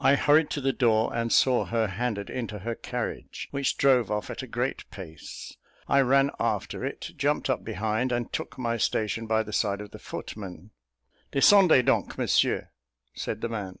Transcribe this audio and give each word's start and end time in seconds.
I 0.00 0.16
hurried 0.16 0.50
to 0.50 0.60
the 0.60 0.74
door, 0.74 1.14
and 1.16 1.32
saw 1.32 1.64
her 1.64 1.86
handed 1.86 2.28
into 2.28 2.58
her 2.58 2.74
carriage, 2.74 3.48
which 3.52 3.78
drove 3.78 4.10
off 4.10 4.28
at 4.28 4.42
a 4.42 4.46
great 4.46 4.84
pace. 4.90 5.56
I 5.88 6.02
ran 6.02 6.30
after 6.38 6.84
it, 6.84 7.12
jumped 7.16 7.48
up 7.48 7.64
behind, 7.64 8.12
and 8.12 8.30
took 8.30 8.58
my 8.58 8.76
station 8.76 9.26
by 9.26 9.42
the 9.42 9.54
side 9.54 9.80
of 9.80 9.92
the 9.92 9.98
footman. 9.98 10.72
"Descendez 11.32 11.84
donc, 11.86 12.18
Monsieur," 12.18 12.68
said 13.14 13.40
the 13.40 13.48
man. 13.48 13.78